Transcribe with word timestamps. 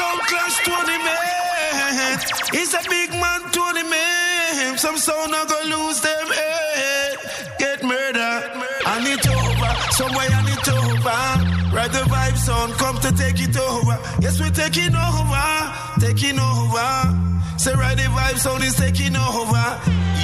Sound 0.00 0.20
clash 0.32 0.58
man. 0.66 2.18
He's 2.52 2.72
a 2.72 2.80
big 2.88 3.10
man, 3.10 3.40
Tony 3.52 3.82
man. 3.82 4.78
Some 4.78 4.96
sound 4.96 5.34
are 5.34 5.44
gonna 5.44 5.76
lose 5.76 6.00
them 6.00 6.26
head. 6.40 7.16
Get 7.58 7.82
murder. 7.84 8.32
And 8.92 9.04
it 9.06 9.28
over. 9.28 9.72
Somewhere 9.98 10.32
and 10.38 10.48
it 10.48 10.68
over. 10.72 11.20
Ride 11.76 11.92
the 11.92 12.04
vibe 12.08 12.38
sound, 12.38 12.72
come 12.80 12.98
to 13.00 13.12
take 13.12 13.40
it 13.40 13.54
over. 13.58 13.98
Yes, 14.24 14.40
we're 14.40 14.48
taking 14.48 14.96
over. 14.96 15.48
Taking 16.00 16.38
over. 16.40 16.88
Say 17.58 17.74
ride 17.74 17.98
the 17.98 18.08
vibe 18.16 18.38
sound 18.38 18.64
is 18.64 18.76
taking 18.76 19.14
over. 19.16 19.66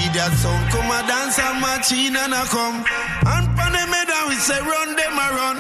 Idiot 0.05 0.33
sound, 0.41 0.73
come 0.73 0.89
a 0.89 1.01
dance 1.07 1.39
and 1.39 1.61
machine 1.61 2.17
and 2.17 2.33
a 2.33 2.45
come. 2.49 2.81
And 3.29 3.47
pan 3.57 3.73
the 3.77 3.85
medal, 3.93 4.25
we 4.29 4.37
say 4.37 4.59
run 4.59 4.97
them 4.97 5.19
a 5.21 5.29
run. 5.37 5.59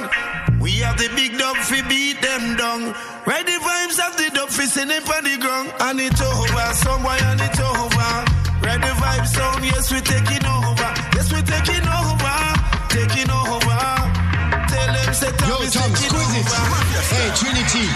We 0.59 0.71
have 0.81 0.97
the 0.97 1.09
big 1.15 1.37
dub 1.39 1.57
fi 1.59 1.83
beat 1.87 2.23
them 2.23 2.57
down. 2.57 2.95
ready 3.27 3.53
the 3.53 3.76
of 4.07 4.17
the 4.17 4.31
dub 4.35 4.49
fi 4.49 4.65
send 4.67 4.91
it 4.91 5.03
on 5.09 5.25
the 5.25 5.37
ground. 5.39 5.73
And 5.81 6.01
it 6.01 6.21
over, 6.21 6.69
somewhere 6.75 7.19
and 7.31 7.41
it 7.41 7.59
over. 7.61 8.11
Ride 8.63 8.83
the 8.83 8.93
vibe 8.99 9.27
sound, 9.27 9.65
yes 9.65 9.93
we 9.93 10.01
taking 10.01 10.47
over. 10.47 10.91
Yes 11.15 11.29
we 11.33 11.41
taking 11.43 11.87
over, 11.87 12.37
taking 12.91 13.31
over. 13.31 13.81
Tell 14.71 14.91
them 14.95 15.11
say 15.15 15.33
Yo, 15.47 15.55
Tom 15.55 15.63
is 15.63 15.73
Tom, 15.75 15.91
taking 15.91 16.11
squeeze 16.11 16.35
it. 16.39 16.49
Hey, 17.07 17.31
Trinity, 17.39 17.87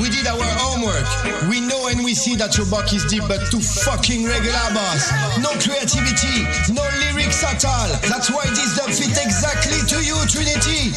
we 0.00 0.10
did 0.10 0.26
our 0.26 0.50
homework. 0.58 1.06
We 1.48 1.60
know 1.62 1.86
and 1.86 2.02
we 2.04 2.14
see 2.14 2.34
that 2.36 2.56
your 2.58 2.66
buck 2.66 2.92
is 2.92 3.04
deep, 3.06 3.22
but 3.28 3.40
too 3.50 3.62
fucking 3.62 4.26
regular, 4.26 4.68
boss. 4.74 5.10
No 5.38 5.50
creativity, 5.62 6.42
no 6.74 6.82
lyrics 7.06 7.42
at 7.46 7.62
all. 7.64 7.90
That's 8.10 8.30
why 8.30 8.44
this 8.50 8.76
dub 8.76 8.90
fit 8.90 9.14
exactly 9.18 9.78
to 9.94 9.98
you, 10.02 10.18
Trinity. 10.26 10.90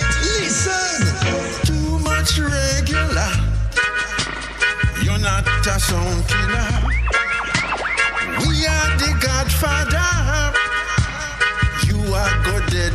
Sound 5.90 6.22
killer. 6.30 6.70
We 8.46 8.54
are 8.70 8.92
the 9.02 9.12
Godfather. 9.18 10.10
You 11.90 11.98
are 12.14 12.36
dead. 12.70 12.94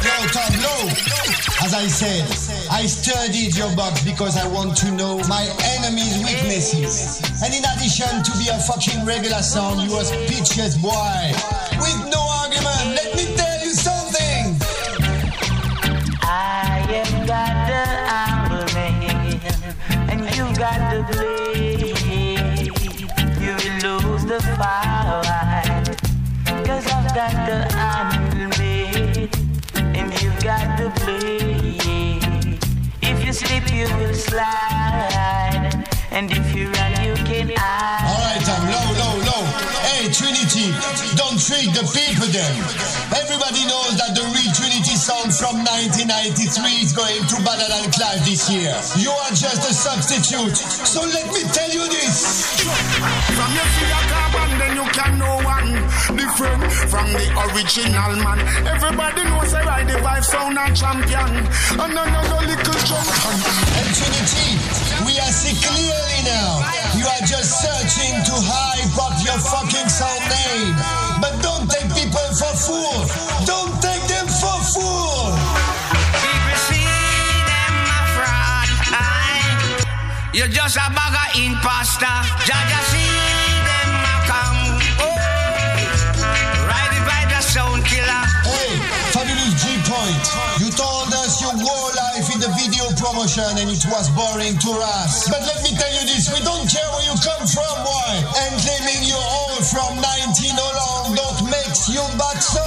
Yo, 0.00 0.16
Tom, 0.32 0.52
no! 0.64 0.76
As 1.60 1.74
I 1.74 1.86
said, 1.88 2.24
I 2.70 2.86
studied 2.86 3.54
your 3.54 3.74
box 3.76 4.02
because 4.02 4.38
I 4.38 4.48
want 4.48 4.78
to 4.78 4.90
know 4.92 5.18
my 5.28 5.44
enemy's 5.76 6.16
weaknesses. 6.24 7.20
And 7.44 7.52
in 7.52 7.64
addition 7.68 8.24
to 8.24 8.32
be 8.38 8.48
a 8.48 8.58
fucking 8.60 9.04
regular 9.04 9.42
sound, 9.42 9.82
you 9.84 9.98
a 9.98 10.04
speechless 10.04 10.78
boy. 10.78 11.20
With 11.76 12.00
no 12.08 12.29
then. 42.40 42.52
Everybody 43.12 43.62
knows 43.68 43.92
that 44.00 44.16
the 44.16 44.24
real 44.24 44.52
Trinity 44.54 44.96
sound 44.96 45.34
from 45.34 45.60
1993 45.66 46.84
is 46.84 46.92
going 46.96 47.22
to 47.28 47.36
Battle 47.44 47.68
and 47.68 47.88
Clash 47.92 48.24
this 48.24 48.48
year. 48.48 48.72
You 48.96 49.12
are 49.12 49.34
just 49.34 49.66
a 49.66 49.72
substitute. 49.74 50.56
So 50.56 51.02
let 51.04 51.26
me 51.28 51.42
tell 51.52 51.70
you 51.70 51.84
this. 51.90 52.56
From 53.36 53.50
you 53.52 53.66
see 53.76 53.90
a 53.90 54.02
carbon, 54.08 54.50
then 54.56 54.72
you 54.78 54.86
can 54.94 55.12
know 55.18 55.36
one 55.42 55.70
different 56.16 56.62
from 56.88 57.06
the 57.12 57.26
original 57.50 58.12
man. 58.24 58.38
Everybody 58.64 59.24
knows 59.28 59.52
that 59.52 59.66
I 59.66 59.80
ride 59.80 59.88
the 59.88 59.98
vibe 60.00 60.24
sound 60.24 60.58
and 60.58 60.76
champion. 60.76 61.30
And 61.80 61.92
another 61.92 62.40
little 62.46 62.80
champion. 62.88 63.36
And 63.80 63.88
Trinity, 63.96 64.48
You're 80.40 80.48
just 80.48 80.80
a 80.80 80.88
bag 80.96 81.12
of 81.12 81.36
imposter. 81.36 82.16
Jaja 82.48 82.80
see 82.88 83.12
them 83.60 83.92
a 83.92 84.16
come. 84.24 84.62
Oh. 85.04 85.12
Ride 86.64 86.96
it 86.96 87.04
by 87.04 87.28
the 87.28 87.44
sound 87.44 87.84
killer. 87.84 88.24
Hey, 88.48 88.72
fabulous 89.12 89.52
G 89.60 89.76
Point. 89.84 90.24
You 90.64 90.72
told 90.72 91.12
us 91.12 91.44
your 91.44 91.52
whole 91.52 91.92
life 91.92 92.24
in 92.32 92.40
the 92.40 92.48
video 92.56 92.88
promotion 92.96 93.52
and 93.60 93.68
it 93.68 93.84
was 93.92 94.08
boring 94.16 94.56
to 94.64 94.72
us. 94.80 95.28
But 95.28 95.44
let 95.44 95.60
me 95.60 95.76
tell 95.76 95.92
you 95.92 96.08
this, 96.08 96.32
we 96.32 96.40
don't 96.40 96.64
care 96.64 96.88
where 96.88 97.04
you 97.04 97.20
come 97.20 97.44
from, 97.44 97.76
boy. 97.84 98.12
And 98.40 98.56
claiming 98.64 99.12
you're 99.12 99.20
all 99.20 99.60
from 99.60 100.00
19 100.00 100.56
along 100.56 101.20
don't 101.20 101.52
makes 101.52 101.84
you 101.92 102.00
back 102.16 102.40
so. 102.40 102.64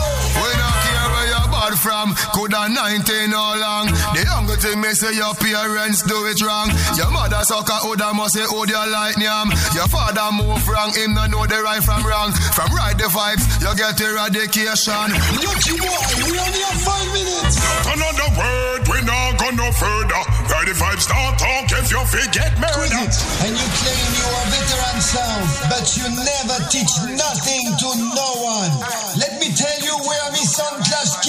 From, 1.84 2.16
coulda 2.32 2.72
19 2.72 3.36
all 3.36 3.60
long. 3.60 3.92
The 4.16 4.24
younger 4.24 4.56
thing 4.56 4.80
me 4.80 4.96
say 4.96 5.12
your 5.12 5.36
parents 5.36 6.00
do 6.08 6.16
it 6.32 6.40
wrong. 6.40 6.72
Your 6.96 7.12
mother 7.12 7.44
suck 7.44 7.68
a 7.68 7.84
Oda 7.84 8.16
must 8.16 8.40
say 8.40 8.48
hold 8.48 8.72
your 8.72 8.88
light 8.88 9.20
yam. 9.20 9.52
Your 9.76 9.92
father 9.92 10.32
move 10.32 10.64
wrong, 10.64 10.96
him 10.96 11.12
no 11.12 11.28
know 11.28 11.44
the 11.44 11.60
right 11.60 11.84
from 11.84 12.00
wrong. 12.08 12.32
From 12.56 12.72
right 12.72 12.96
the 12.96 13.12
vibes, 13.12 13.44
you 13.60 13.72
get 13.76 14.00
eradication. 14.00 15.12
you 15.44 15.76
boy, 15.76 16.08
we 16.24 16.40
only 16.40 16.62
have 16.72 16.80
five 16.80 17.10
minutes. 17.12 17.60
Another 17.92 18.30
word, 18.40 18.82
we 18.88 18.98
not 19.04 19.36
go 19.36 19.52
no 19.52 19.68
further. 19.76 20.22
Where 20.48 20.64
the 20.64 20.76
vibes 20.80 21.06
don't 21.12 21.36
talk 21.36 21.68
if 21.84 21.92
you 21.92 22.00
forget 22.08 22.56
Quiz 22.56 22.96
murder. 22.96 23.04
it. 23.12 23.16
And 23.44 23.52
you 23.60 23.68
claim 23.84 24.08
you 24.16 24.28
are 24.32 24.48
veteran 24.56 25.00
sound, 25.04 25.44
but 25.68 25.86
you 26.00 26.06
never 26.08 26.58
teach 26.72 26.94
nothing 27.12 27.66
to 27.76 27.90
no 28.16 28.30
one. 28.40 28.72
Let 29.20 29.36
me 29.44 29.52
tell 29.52 29.80
you 29.84 29.96
where 30.08 30.28
me 30.32 30.44
sound 30.48 30.80
clash 30.88 31.20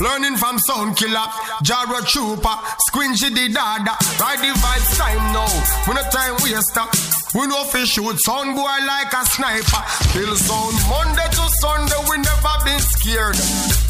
Learning 0.00 0.36
from 0.36 0.58
Sound 0.58 0.96
Killer, 0.96 1.26
Jara 1.62 2.02
Trooper, 2.02 2.56
Squinchy 2.90 3.30
the 3.30 3.46
Dada. 3.52 3.94
Ride 4.18 4.42
the 4.42 4.50
vibes 4.58 4.98
time 4.98 5.22
now, 5.30 5.46
we 5.86 5.94
no 5.94 6.02
time 6.10 6.34
waster. 6.42 6.86
We 7.34 7.46
no 7.50 7.64
fish 7.66 7.98
shoot 7.98 8.14
sound 8.22 8.54
boy 8.54 8.78
like 8.86 9.10
a 9.10 9.22
sniper. 9.26 9.82
Kill 10.14 10.34
sound 10.38 10.78
Monday 10.86 11.26
to 11.34 11.44
Sunday, 11.58 11.98
we 12.06 12.18
never 12.22 12.54
been 12.62 12.78
scared. 12.78 13.34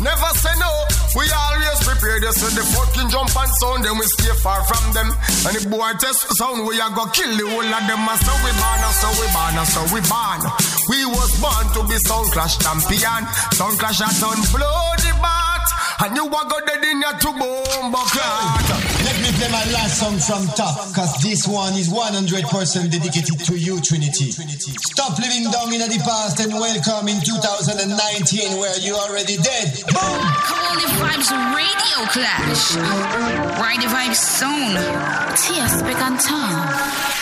Never 0.00 0.30
say 0.40 0.52
no, 0.56 0.72
we 1.12 1.28
always 1.28 1.80
prepared. 1.84 2.24
You 2.24 2.32
say 2.32 2.52
the 2.56 2.64
fucking 2.72 3.12
jump 3.12 3.36
and 3.36 3.52
sound, 3.60 3.84
then 3.84 3.96
we 4.00 4.04
stay 4.16 4.32
far 4.40 4.64
from 4.64 4.84
them. 4.96 5.12
And 5.44 5.56
the 5.56 5.68
boy 5.68 5.92
test 6.00 6.24
sound, 6.40 6.64
we 6.64 6.80
a 6.80 6.88
go 6.96 7.04
kill 7.12 7.32
the 7.36 7.44
whole 7.48 7.68
of 7.68 7.84
them. 7.84 8.04
So 8.24 8.32
we 8.44 8.52
born, 8.56 8.80
so 8.96 9.08
we 9.20 9.26
born, 9.32 9.56
so 9.68 9.80
we 9.92 10.00
born. 10.08 10.40
We 10.88 11.04
was 11.04 11.32
born 11.40 11.64
to 11.76 11.80
be 11.84 11.96
Sound 12.00 12.32
Clash 12.32 12.56
champion. 12.60 13.28
Sound 13.56 13.76
Clash 13.76 14.00
a 14.00 14.08
done 14.24 14.40
bloody 14.52 15.03
bat. 15.03 15.03
And 16.02 16.16
you 16.16 16.26
a 16.26 16.30
go 16.30 16.58
dead 16.66 16.82
in 16.82 17.00
your 17.00 17.14
two 17.18 17.32
bomb 17.38 17.94
clot. 17.94 18.60
Let 19.06 19.16
me 19.22 19.30
play 19.38 19.50
my 19.50 19.64
last 19.72 20.00
song 20.00 20.18
from 20.18 20.46
top, 20.56 20.92
cause 20.92 21.14
this 21.22 21.46
one 21.46 21.74
is 21.74 21.88
100% 21.88 22.90
dedicated 22.90 23.38
to 23.46 23.54
you, 23.56 23.80
Trinity. 23.80 24.32
Stop 24.32 25.18
living 25.18 25.50
down 25.50 25.72
in 25.72 25.80
the 25.80 26.00
past 26.04 26.40
and 26.40 26.52
welcome 26.52 27.08
in 27.08 27.20
2019 27.20 28.58
where 28.58 28.76
you 28.80 28.94
already 28.94 29.36
dead. 29.38 29.70
Boom! 29.94 30.20
Holy 30.50 30.88
Vibes 30.98 31.30
Radio 31.54 31.98
Clash. 32.10 32.76
Ride 33.62 33.80
Di 33.80 33.86
Vibes 33.86 34.22
Zone. 34.40 34.74
Tia 35.36 35.68
Speck 35.68 36.00
and 36.02 36.18
Tom. 36.18 36.50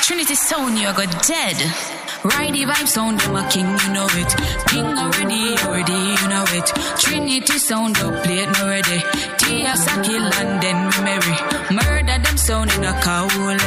Trinity 0.03 0.35
Sound, 0.35 0.79
you 0.79 0.93
go 0.95 1.05
dead. 1.29 2.02
Ride 2.25 2.53
Di 2.53 2.65
Vibes 2.65 2.89
Sound, 2.89 3.21
I'm 3.23 3.35
a 3.35 3.49
king, 3.51 3.67
you 3.67 3.93
know 3.93 4.07
it. 4.11 4.31
King 4.71 4.87
already, 4.87 5.59
already, 5.67 6.01
you 6.21 6.29
know 6.29 6.45
it. 6.55 6.67
Trinity 7.01 7.59
Sound, 7.59 7.99
up 7.99 8.23
plate, 8.23 8.49
no 8.59 8.69
ready. 8.69 9.03
Tia 9.39 9.75
Sakil 9.75 10.31
and 10.41 10.63
then 10.63 10.79
we 10.91 10.99
marry. 11.03 11.37
Murder 11.75 12.23
them 12.23 12.37
sound 12.37 12.71
in 12.75 12.85
a 12.85 12.93
kaole. 13.05 13.59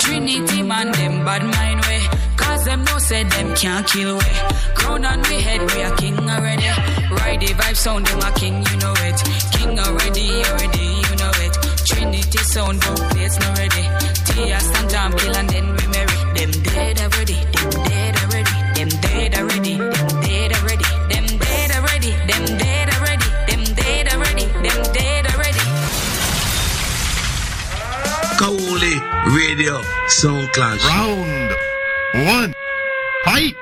Trinity 0.00 0.62
man, 0.62 0.90
them 0.92 1.24
bad 1.24 1.44
mind 1.44 1.84
way. 1.84 2.00
Cause 2.36 2.64
them 2.64 2.82
no 2.84 2.98
said 2.98 3.30
them 3.30 3.54
can't 3.54 3.86
kill 3.86 4.16
way. 4.16 4.36
Crown 4.74 5.04
on 5.04 5.20
we 5.28 5.36
head, 5.46 5.60
we 5.60 5.82
a 5.82 5.94
king 5.96 6.18
already. 6.18 6.68
Ride 7.12 7.40
the 7.40 7.52
vibe 7.60 7.76
sound, 7.76 8.06
them 8.06 8.20
a 8.20 8.32
king, 8.32 8.64
you 8.68 8.76
know 8.78 8.94
it. 9.08 9.18
King 9.52 9.78
already, 9.78 10.28
already, 10.48 10.86
you 11.06 11.14
know 11.20 11.32
it. 11.44 11.54
Trinity 11.84 12.38
sound, 12.38 12.80
don't 12.80 13.04
place 13.12 13.38
no 13.38 13.48
ready. 13.60 13.84
Tia 14.26 14.60
stand 14.60 14.90
jump, 14.90 15.18
kill 15.18 15.36
and 15.36 15.48
then 15.50 15.66
we 15.76 15.86
marry. 15.94 16.18
Them 16.36 16.50
dead 16.62 17.00
already, 17.00 17.38
them 17.52 17.70
dead 17.84 17.97
Soul 30.08 30.46
Clash. 30.48 30.84
Round 30.86 31.52
one. 32.26 32.54
Fight. 33.24 33.56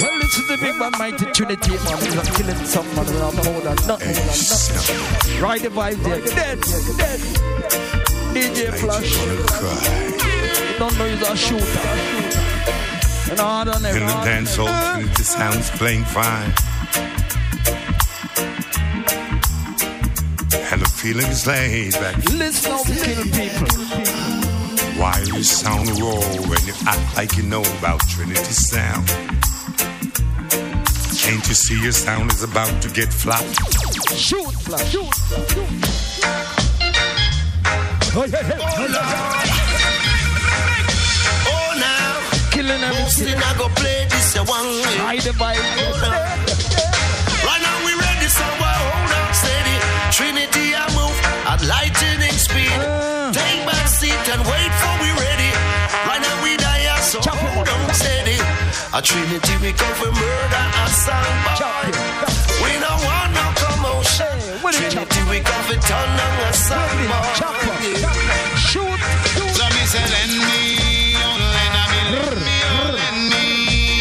Well, 0.00 0.20
this 0.20 0.36
is 0.36 0.48
the 0.48 0.58
big 0.60 0.76
man, 0.76 0.92
mighty 0.98 1.24
Trinity, 1.32 1.70
man. 1.70 1.98
He's 2.02 2.14
not 2.14 2.26
killing 2.34 2.56
someone 2.66 3.06
without 3.06 3.34
more 3.34 3.60
than 3.62 3.76
nothing. 3.86 4.14
nothing. 4.14 5.42
Ride 5.42 5.62
the 5.62 5.70
vibe 5.70 6.02
there. 6.04 6.20
Dead, 6.20 6.60
dead. 6.98 7.20
DJ 8.34 8.74
Flash. 8.74 9.16
You 10.72 10.78
don't 10.78 10.98
know 10.98 11.06
he's 11.06 11.22
a 11.26 11.36
shooter. 11.36 11.64
You 13.30 13.36
know, 13.36 13.46
I 13.46 13.64
don't 13.64 13.82
know. 13.82 13.88
In 13.88 14.06
the 14.06 14.12
dance 14.24 14.56
hall, 14.56 14.68
Trinity 14.94 15.22
sounds 15.22 15.70
playing 15.70 16.04
fine. 16.04 16.52
And 20.70 20.82
the 20.82 20.88
feeling 20.94 21.26
is 21.26 21.46
laid 21.46 21.94
back. 21.94 22.16
Listen 22.34 22.72
how 22.72 22.82
we 22.84 22.94
kill 22.94 23.24
people. 23.24 24.07
Why 24.98 25.22
you 25.26 25.44
sound 25.44 25.88
raw 26.00 26.20
and 26.56 26.66
you 26.66 26.74
act 26.84 27.16
like 27.16 27.36
you 27.36 27.44
know 27.44 27.62
about 27.78 28.00
Trinity 28.08 28.52
sound? 28.52 29.06
Can't 31.22 31.46
you 31.46 31.54
see 31.54 31.80
your 31.80 31.92
sound 31.92 32.32
is 32.32 32.42
about 32.42 32.82
to 32.82 32.88
get 32.90 33.12
flat? 33.12 33.44
Shoot, 34.16 34.52
Flash. 34.66 34.90
Shoot, 34.90 35.14
shoot. 35.14 35.68
Oh, 38.16 38.24
yeah, 38.26 38.42
yeah. 38.48 38.58
Oh, 41.46 41.70
now. 41.78 42.50
Killing 42.50 42.80
Mostly 42.80 43.32
everything. 43.32 43.42
I 43.44 43.54
go 43.56 43.68
play 43.76 44.06
this 44.10 44.34
one 44.34 44.66
way. 44.66 44.98
Ride 44.98 45.20
the 45.20 45.30
vibe. 45.30 45.58
Oh, 45.62 46.02
right 47.46 47.62
now 47.62 47.86
we 47.86 47.92
ready, 47.94 48.26
so 48.26 48.42
I 48.42 48.46
hold 48.48 48.94
on 48.94 49.06
steady. 49.06 49.07
Trinity 50.18 50.74
I 50.74 50.82
move 50.98 51.14
at 51.46 51.62
lightning 51.62 52.34
speed. 52.34 52.74
Uh. 52.82 53.30
Take 53.30 53.62
back 53.62 53.86
seat 53.86 54.18
and 54.34 54.42
wait 54.50 54.72
for 54.82 54.94
we 54.98 55.14
ready. 55.14 55.50
Right 56.10 56.18
now 56.18 56.42
we 56.42 56.58
die, 56.58 56.90
so 57.06 57.22
Chop 57.22 57.38
hold 57.38 57.70
on 57.70 57.94
steady. 57.94 58.34
A 58.90 58.98
Trinity 58.98 59.54
we 59.62 59.70
come 59.70 59.94
for 59.94 60.10
murder 60.10 60.64
and 60.82 60.90
sound 60.90 61.38
Chop 61.54 61.70
boy. 61.86 62.34
We 62.66 62.72
don't 62.82 62.98
want 63.06 63.30
no 63.30 63.46
commotion. 63.62 64.26
Hey, 64.26 64.58
what 64.58 64.74
is 64.74 64.82
it? 64.82 64.90
Trinity 64.90 65.22
we 65.30 65.38
come 65.38 65.62
for 65.70 65.78
turn 65.86 66.10
on 66.10 66.34
a 66.42 66.50
sound 66.50 66.98
Chop 67.38 67.54
boy. 67.62 67.78
it. 67.86 68.02
Shoot. 68.58 68.98
Shoot. 69.38 69.54
So 69.54 69.64
me 69.70 69.82
say 69.86 70.02
lend 70.02 70.34
me, 70.34 71.14
oh 71.14 71.38
lend 71.54 71.78
a 71.78 71.84
me, 71.94 72.02
lend 72.18 72.42
me, 72.42 72.58
oh 72.74 72.90
lend 72.98 73.22
me, 73.30 73.46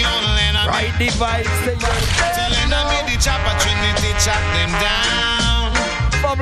oh 0.02 0.34
lend 0.34 0.58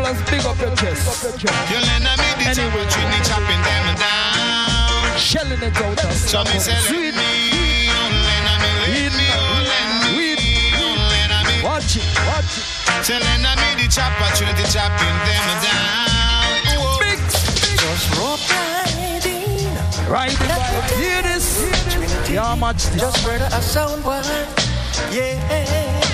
Bubbles, 0.05 0.29
big 0.29 0.45
up 0.45 0.59
your 0.61 0.75
chest. 0.75 1.33
You 1.41 1.79
lend 1.81 2.05
a 2.05 2.13
me 2.21 2.29
the 2.37 2.53
chopper 2.53 2.77
Anyway. 2.77 2.89
Trinity 2.93 3.21
chopping 3.25 3.61
them 3.65 3.85
down. 3.97 5.17
Shelling 5.17 5.63
it 5.65 5.81
out 5.81 5.99
So 6.13 6.43
me 6.43 6.59
say 6.59 6.77
Sweet. 6.85 7.15
lend 7.15 7.17
me, 7.17 7.89
oh 7.89 8.13
lend 8.13 8.45
a 8.45 8.55
me, 8.61 8.69
lend 8.85 9.15
me, 9.17 9.27
oh 9.33 9.65
lend 9.65 9.89
me, 10.05 10.09
Weed. 10.17 10.39
oh 10.77 10.93
lend 11.09 11.33
a 11.33 11.39
me. 11.49 11.63
Watch 11.63 11.97
it, 11.97 12.05
watch 12.29 12.53
it. 12.53 12.65
Tell 13.01 13.19
lend 13.19 13.49
a 13.49 13.53
me 13.57 13.81
the 13.81 13.87
chopper 13.89 14.29
Trinity 14.37 14.65
chopping 14.69 15.17
them 15.25 15.45
down. 15.65 16.05
Whoa. 16.77 17.01
Big. 17.01 17.19
Just 17.81 18.05
rope 18.21 18.45
riding. 18.53 19.73
Ride 20.05 20.37
the 20.37 20.53
vibe. 20.53 21.01
Hear 21.01 21.21
this. 21.23 21.65
Yeah, 22.29 22.53
match 22.53 22.85
this. 22.93 23.01
Just 23.01 23.25
murder 23.25 23.49
a 23.49 23.61
sound 23.61 24.03
boy. 24.03 24.21
Yeah. 25.11 26.04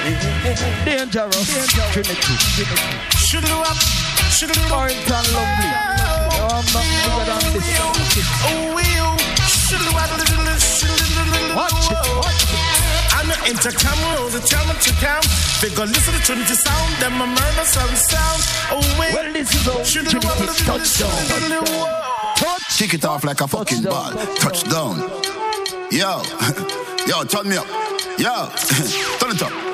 Dangerous. 0.00 1.44
Trinity. 1.92 2.34
Should 3.20 3.44
do 3.44 3.56
up. 3.60 3.76
Should 4.32 4.52
do 4.52 4.60
up. 4.64 4.70
Point 4.70 4.96
and 4.96 5.28
lovely. 5.36 5.70
Oh, 5.70 6.40
no, 6.40 6.56
I'm 6.56 6.64
not 6.72 6.86
bigger 7.04 7.24
than 7.28 7.36
oh, 7.36 7.52
this. 7.52 8.24
Oh, 8.48 8.72
will. 8.72 9.12
Should 9.44 9.84
do 9.84 9.92
up. 9.92 10.08
Watch 11.54 11.90
it, 11.90 12.00
watch 12.16 12.48
it. 12.48 12.70
I'm 13.12 13.28
the 13.28 13.36
intercom, 13.50 13.98
roll 14.16 14.28
the 14.30 14.40
tell 14.40 14.64
me 14.66 14.74
to 14.80 14.92
come. 15.04 15.24
They 15.60 15.68
go 15.74 15.84
listen 15.84 16.14
to 16.14 16.20
Trinity 16.20 16.54
sound, 16.54 16.96
then 17.00 17.12
my 17.12 17.26
murder 17.26 17.64
sound 17.64 17.96
sound. 17.98 18.40
Oh, 18.72 18.80
wait. 18.98 19.12
Well, 19.12 19.30
this 19.32 19.54
is 19.54 19.66
how 19.66 19.82
Should 19.82 20.08
do 20.08 20.16
up. 20.16 20.36
Trinity 20.36 20.64
touchdown. 20.64 21.10
Touch. 22.36 22.78
Kick 22.78 22.94
it 22.94 23.04
off 23.04 23.24
like 23.24 23.42
a 23.42 23.48
fucking 23.48 23.82
ball. 23.82 24.12
Touchdown. 24.36 24.98
Yo. 25.90 26.22
Yo, 27.06 27.24
turn 27.24 27.48
me 27.48 27.56
up. 27.58 27.66
Yo. 28.18 28.48
turn 29.18 29.32
it 29.32 29.42
up. 29.42 29.69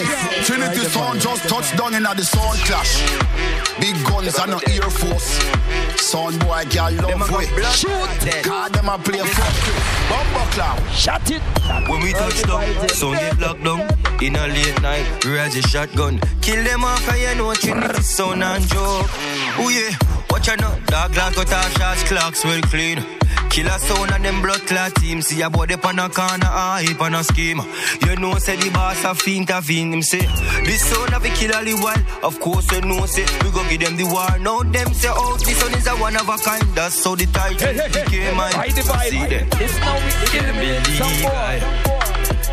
Yo. 0.00 0.06
Can't 0.06 0.20
play 0.20 0.34
Hey. 0.34 0.38
this. 0.38 0.46
Trinity 0.46 0.78
Right 0.80 0.90
sound 0.90 1.20
about 1.20 1.22
just 1.22 1.48
touched 1.48 1.76
down 1.76 1.94
in 1.94 2.02
the 2.02 2.24
sound 2.24 2.58
clash. 2.66 2.92
Big 3.80 3.96
guns 4.04 4.38
and 4.38 4.50
no 4.50 4.58
Air 4.68 4.90
Force. 4.90 5.40
Sound 5.96 6.38
boy 6.40 6.64
girl 6.70 6.92
love 6.92 7.30
way. 7.30 7.46
Shoot. 7.72 8.44
God 8.44 8.72
them 8.72 8.88
a 8.88 8.98
play 8.98 9.18
fuck. 9.18 9.54
Bumbo 10.08 10.44
clown. 10.52 10.78
Shut 10.92 11.30
it. 11.30 11.42
When 11.88 12.00
we 12.02 12.12
touch 12.12 12.42
down, 12.42 12.88
sound 12.88 13.18
get 13.18 13.38
locked 13.40 13.64
down. 13.64 13.80
In 14.22 14.36
a 14.36 14.46
late 14.48 14.80
night, 14.82 15.24
raise 15.24 15.56
a 15.56 15.62
shotgun. 15.62 16.20
Kill 16.42 16.62
them 16.64 16.84
off, 16.84 17.08
and 17.08 17.20
you 17.20 17.34
know 17.36 17.54
Trinity 17.54 18.02
sound 18.02 18.42
and 18.42 18.66
joke. 18.68 19.08
Oh 19.58 19.68
yeah, 19.70 19.96
watch 20.30 20.48
out 20.48 20.60
now. 20.60 20.74
Dog 20.86 21.12
glass 21.12 21.34
got 21.34 21.52
our 21.52 21.70
shots, 21.70 22.02
clocks 22.04 22.44
well 22.44 22.60
clean. 22.62 22.98
Killer 23.50 23.78
sound 23.78 24.12
and 24.12 24.24
them 24.24 24.42
blood 24.42 24.60
clot 24.66 24.94
team. 24.94 25.20
See 25.22 25.42
a 25.42 25.50
body 25.50 25.76
pan 25.76 25.98
a 25.98 26.08
corner, 26.08 26.46
hype 26.46 27.00
on 27.00 27.14
a 27.14 27.24
scheme. 27.24 27.60
You 28.06 28.16
know, 28.16 28.38
say 28.38 28.56
the 28.56 28.70
boss 28.70 29.04
a 29.04 29.14
fiend, 29.14 29.50
a 29.50 29.60
fiend. 29.60 29.92
Him 29.92 30.02
say, 30.02 30.24
this 30.64 30.82
sound 30.86 31.12
of 31.14 31.24
a 31.24 31.28
killer 31.30 31.64
the 31.64 31.74
wild. 31.74 32.00
Of 32.22 32.38
course, 32.38 32.70
you 32.70 32.80
know, 32.82 33.04
say, 33.06 33.26
we 33.44 33.50
go 33.50 33.68
give 33.68 33.80
them 33.80 33.96
the 33.96 34.04
war. 34.04 34.38
Now 34.38 34.62
them 34.62 34.94
say, 34.94 35.08
oh, 35.10 35.36
this 35.38 35.60
one 35.62 35.74
is 35.74 35.86
a 35.88 35.96
one 35.96 36.16
of 36.16 36.28
a 36.28 36.38
kind. 36.38 36.62
That's 36.74 37.02
how 37.04 37.16
the 37.16 37.26
title 37.26 37.58
Hey, 37.58 37.74
hey, 37.74 37.88
hey. 37.90 38.04
became 38.04 38.36
mine. 38.36 38.52
Ride 38.54 38.70
the 38.70 38.82
See 38.82 39.26
them. 39.26 39.48
It's 39.58 39.78
now 39.80 39.98
we 39.98 40.10
Can't 40.30 40.56
believe. 40.56 41.26
I 41.26 41.80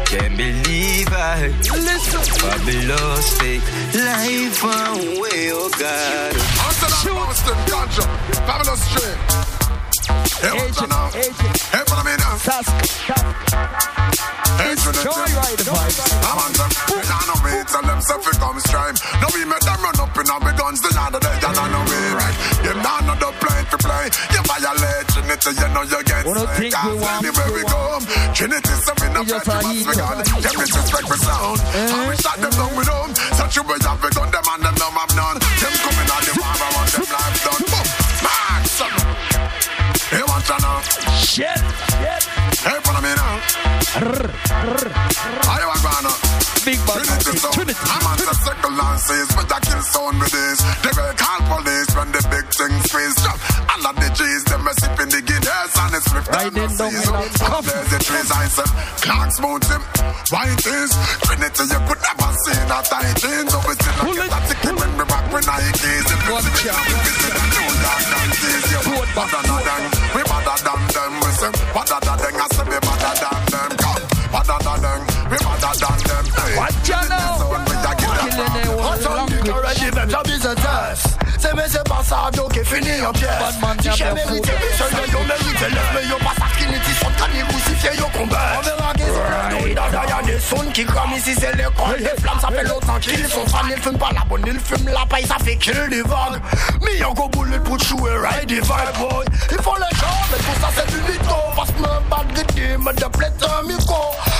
can't 0.05 0.37
believe 0.37 1.07
I 1.11 1.47
Listen. 1.77 2.23
Fabulous 2.41 3.37
take 3.37 3.61
life 3.93 4.63
away, 4.63 5.51
oh 5.53 5.69
God. 5.77 6.33
Amsterdam, 6.65 7.15
Boston, 7.15 7.57
Ganja, 7.69 8.05
Fabulous 8.47 8.81
Street. 8.89 9.66
Hey, 10.37 10.51
what's 10.51 10.77
Agent, 10.77 10.89
now? 10.91 11.07
Hey, 11.15 11.83
follow 11.87 12.03
me 12.03 12.13
now. 12.19 12.35
Task. 12.43 12.69
Hey, 14.57 14.73
ride 14.75 15.57
the 15.57 15.71
vibe. 15.71 15.95
I'm 16.27 16.37
on 16.43 16.51
them. 16.57 16.71
They 16.91 17.05
don't 17.07 17.25
know 17.31 17.39
me. 17.45 17.53
Tell 17.71 17.85
them 17.87 17.99
stuff 18.01 18.27
it 18.27 18.37
come 18.37 18.59
strime. 18.59 18.95
Now 19.23 19.29
we 19.33 19.45
make 19.47 19.63
them 19.63 19.79
run 19.79 19.97
up 20.03 20.11
in 20.17 20.27
our 20.27 20.53
guns 20.57 20.81
the 20.81 20.91
other 20.99 21.19
day. 21.23 21.35
You 21.39 21.51
know 21.55 21.83
me 21.87 21.99
right. 22.19 22.37
Not 22.83 23.03
know 23.07 23.15
the 23.17 23.31
play 23.41 23.61
to 23.71 23.77
play. 23.79 24.05
You 24.35 24.41
violate 24.45 25.07
Trinity, 25.09 25.51
you 25.57 25.67
know 25.73 25.83
you 25.87 25.99
get 26.03 26.25
Wanna 26.25 26.45
slain. 26.45 26.71
think 26.71 26.73
we 26.77 26.93
Cause 26.99 27.23
anywhere 27.23 27.49
we 27.55 27.61
go, 27.65 27.81
Trinity 28.37 28.73
say 28.85 28.93
we 29.01 29.07
no 29.13 29.21
We 29.21 29.27
just 29.33 29.45
play 29.45 29.57
a 29.57 29.61
to 29.61 29.67
us 29.67 29.73
heat 29.73 29.87
we 29.87 29.93
up. 29.95 29.97
gun. 29.97 30.17
Them 30.21 30.55
disrespect 30.61 31.07
we 31.09 31.17
sound. 31.17 31.59
Eh? 31.73 31.93
And 31.97 32.03
we 32.09 32.15
shot 32.21 32.37
them 32.37 32.51
down 32.51 32.71
with 32.77 32.87
them. 32.87 32.96
Shit. 41.37 41.66
Riding 57.07 57.31
the 57.31 57.37
down 57.37 57.37
seas. 57.37 57.41
in 57.41 57.47
a 57.47 57.55
Up 57.57 57.63
there's 57.65 57.89
the 57.91 57.99
trees, 58.03 58.29
I 58.31 58.45
said, 58.47 58.71
clocks 59.03 59.37
mount 59.39 59.65
him. 59.65 59.81
White 60.31 60.65
is 60.67 60.91
Trinity, 61.23 61.63
you 61.71 61.79
could 61.87 62.01
never 62.03 62.29
see 62.43 62.59
that 62.67 62.87
I 62.91 63.03
change. 63.21 63.49
So 63.51 63.59
we 63.67 63.73
still 63.77 63.95
Pull 64.03 64.15
like 64.17 64.27
it. 64.27 64.37
a 64.37 64.39
ticket 64.47 64.75
when 64.79 64.91
we 64.97 65.03
back 65.07 65.25
with 65.31 65.45
Nikes. 65.47 66.07
If 66.07 66.21
One 66.27 66.43
see 66.43 66.67
shot. 66.67 66.83
we 66.87 66.95
visit 67.07 67.33
the 67.37 67.43
New 67.47 67.69
York 67.79 68.03
dances. 68.11 68.63
You 68.71 68.81
Good 68.87 69.09
back. 69.15 69.31
better 69.31 69.41
than 69.47 69.61
them, 69.67 69.83
we 70.15 70.21
better 70.27 70.57
than 70.67 70.81
them. 70.91 71.11
We 71.23 71.29
say, 71.39 71.51
better 71.73 71.99
than 72.03 72.17
them, 72.17 72.35
I 72.37 72.47
say 72.51 72.65
we 72.67 72.77
better 72.83 73.13
than 73.23 73.41
them. 73.51 73.69
Come, 73.77 74.03
better 74.33 74.57
than 74.67 74.79
them, 74.83 75.01
we 75.31 75.37
better 75.37 75.73
than 75.79 75.97
them. 76.07 76.25
Watch 76.57 76.89
out 76.91 77.07
now. 77.09 77.37
So 77.37 77.45
when 77.51 77.61
we 77.67 77.75
a 77.77 77.93
get 77.95 78.07
up, 78.07 78.27
Killing 78.27 78.63
the 78.63 78.73
whole 78.77 79.15
language. 79.15 79.93
better 79.95 80.23
business. 80.27 80.99
C'est 81.39 81.53
mais 81.55 81.67
c'est 81.69 81.87
pas 81.87 82.03
ça, 82.03 82.29
donc 82.33 82.57
est 82.57 82.63
fini 82.65 82.99
en 83.05 83.11
pièce. 83.13 83.29
Si 83.79 83.87
y'a 83.87 83.93
j'ai 83.93 84.03
bien 84.05 84.13
mérité, 84.15 84.51
fou. 84.51 84.83
seul 84.83 84.91
mérité, 85.27 85.65
lève 85.69 85.91
mais 85.93 86.05
yo 86.09 86.17
pas 86.17 86.33
ici 91.17 91.35
c'est 91.39 91.55
l'école. 91.55 91.97
Les 91.99 92.21
flammes 92.21 92.39
ça 92.39 92.47
fait 92.49 92.63
longtemps 92.63 92.99
qu'ils 93.01 93.27
sont 93.27 93.45
fans, 93.47 93.67
ils 93.69 93.81
fument 93.81 93.97
pas 93.97 94.09
la 94.13 94.23
bonne, 94.29 94.43
ils 94.45 94.59
fument 94.59 94.89
la 94.89 95.05
paille, 95.05 95.25
ça 95.25 95.37
fait 95.43 95.57
kill 95.57 95.89
des 95.89 96.01
vagues. 96.03 96.41
Go 97.15 97.29
bullet 97.29 97.59
pour 97.59 97.79
jouer 97.79 98.11
ride 98.21 98.49
des 98.49 98.55
vibe 98.55 98.97
boy. 98.99 99.25
Il 99.49 99.57
faut 99.63 99.75
les 99.75 99.97
gens, 99.97 100.19
mais 100.29 100.37
tout 100.37 100.61
ça 100.61 100.69
c'est 100.75 100.87
du 100.87 100.97
mytho. 101.03 101.35
Passe 101.55 101.69
me 101.79 102.09
bad 102.09 102.27
de 102.33 102.77
me 102.77 102.93
de 102.93 103.05
un 103.45 103.63
micro. 103.63 103.95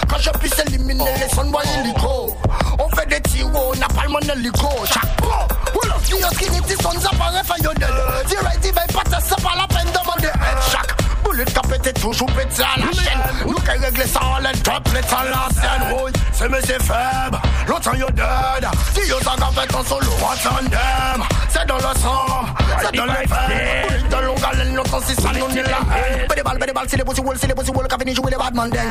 Quand 0.10 0.18
je 0.20 0.30
puisse 0.32 0.60
éliminer 0.60 1.06
les 1.18 1.34
sons 1.34 1.50
boy 1.50 1.64
illico. 1.80 2.36
On 2.78 2.90
fait 2.96 3.08
des 3.08 3.22
tirs, 3.22 3.48
on 3.56 3.76
n'a 3.76 3.88
pas 3.88 4.04
le 4.04 4.10
mon 4.10 4.20
hélico. 4.20 4.70
Chaque 4.86 5.16
pro, 5.18 5.32
on 5.74 5.88
l'a 5.88 5.96
dit, 6.06 6.14
on 6.24 6.36
Skinny, 6.36 6.62
tes 6.62 6.76
sons 6.76 7.06
apparaissent, 7.12 7.48
fait 7.48 7.64
yo 7.64 7.74
dead. 7.74 7.90
Direct, 8.28 8.66
il 8.66 8.74
va 8.74 9.02
pas 9.02 9.20
ça 9.22 9.36
par 9.38 9.56
la 9.56 9.67
pété 11.78 11.94
toujours 11.94 12.28
pété 12.28 12.64
à 12.64 12.80
la 12.80 12.92
chaîne. 12.92 13.48
Nous 13.48 13.56
qui 13.56 13.72
régler 13.72 14.08
ça 14.08 14.20
en 14.24 14.40
l'aide, 14.40 14.62
top, 14.64 14.88
les 14.94 15.00
à 15.00 15.24
la 15.24 15.62
scène. 15.62 15.96
Oui, 16.04 16.12
c'est 16.34 16.66
c'est 16.66 16.84
faible. 16.84 17.40
L'autre 17.68 17.96
yo 17.96 18.08
dead. 18.12 18.68
Si 18.94 19.10
yo 19.10 19.18
qu'a 19.18 19.62
fait 19.62 19.68
ton 19.68 19.84
solo, 19.84 20.12
on 20.22 20.70
them? 20.70 21.24
C'est 21.50 21.66
dans 21.68 21.76
le 21.76 22.00
sang, 22.00 22.46
c'est 22.82 22.96
dans 22.96 23.06
les. 23.06 23.28
Bullet 23.28 24.10
de 24.10 24.26
longue 24.26 24.44
haleine, 24.52 24.76
l'autre 24.76 25.02
si 25.06 25.16
ça 25.16 25.30
nous 25.34 25.48
n'est 25.54 25.64
la 25.64 25.70
haine. 25.70 26.28
Bédé 26.30 26.44
balle, 26.44 26.58
bédé 26.58 26.74
balle, 26.74 26.88
c'est 26.90 26.98
les 26.98 27.04
wall, 27.04 27.38
c'est 27.40 27.48
les 27.48 27.54
wall, 27.54 27.88
qu'a 27.88 27.98
fini 27.98 28.16
jouer 28.16 28.32
les 28.32 28.38
bad 28.38 28.56
man 28.56 28.70
den. 28.70 28.90